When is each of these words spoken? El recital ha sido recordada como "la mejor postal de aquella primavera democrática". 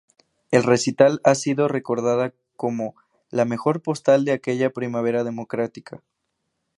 El 0.49 0.63
recital 0.63 1.21
ha 1.23 1.35
sido 1.35 1.67
recordada 1.67 2.33
como 2.55 2.95
"la 3.29 3.45
mejor 3.45 3.83
postal 3.83 4.25
de 4.25 4.31
aquella 4.31 4.71
primavera 4.71 5.23
democrática". 5.23 6.01